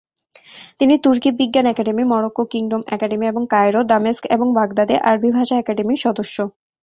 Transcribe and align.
তিনি 0.79 0.95
তুর্কি 0.97 1.29
বিজ্ঞান 1.39 1.65
একাডেমি, 1.67 2.03
মরক্কো 2.03 2.43
কিংডম 2.51 2.81
একাডেমি 2.95 3.25
এবং 3.27 3.43
কায়রো, 3.53 3.81
দামেস্ক 3.91 4.23
এবং 4.35 4.47
বাগদাদে 4.57 4.95
আরবি 5.09 5.29
ভাষা 5.37 5.55
একাডেমির 5.57 6.03
সদস্য। 6.05 6.37